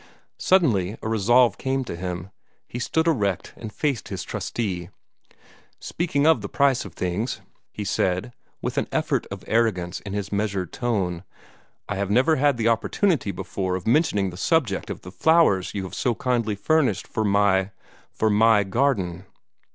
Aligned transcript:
Suddenly 0.39 0.97
a 1.03 1.07
resolve 1.07 1.59
came 1.59 1.83
to 1.85 1.95
him. 1.95 2.31
He 2.67 2.79
stood 2.79 3.05
erect, 3.05 3.53
and 3.55 3.71
faced 3.71 4.07
his 4.07 4.23
trustee. 4.23 4.89
"Speaking 5.79 6.25
of 6.25 6.41
the 6.41 6.49
price 6.49 6.85
of 6.85 6.95
things," 6.95 7.39
he 7.71 7.83
said, 7.83 8.33
with 8.63 8.79
an 8.79 8.87
effort 8.91 9.27
of 9.29 9.43
arrogance 9.45 9.99
in 9.99 10.13
his 10.13 10.31
measured 10.31 10.73
tone, 10.73 11.23
"I 11.87 11.97
have 11.97 12.09
never 12.09 12.37
had 12.37 12.59
an 12.59 12.67
opportunity 12.67 13.29
before 13.29 13.75
of 13.75 13.85
mentioning 13.85 14.31
the 14.31 14.37
subject 14.37 14.89
of 14.89 15.01
the 15.01 15.11
flowers 15.11 15.75
you 15.75 15.83
have 15.83 15.93
so 15.93 16.15
kindly 16.15 16.55
furnished 16.55 17.05
for 17.07 17.23
my 17.23 17.69
for 18.11 18.31
MY 18.31 18.63
garden." 18.63 19.27